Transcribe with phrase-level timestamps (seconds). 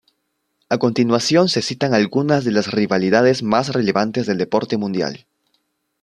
[0.69, 5.27] A continuación se citan algunas de las rivalidades más relevantes del deporte mundial.